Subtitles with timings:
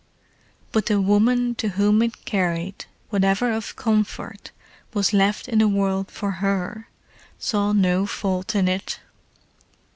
[0.71, 4.49] But the woman to whom it carried whatever of comfort
[4.95, 6.89] was left in the world for her
[7.37, 8.99] saw no fault in it.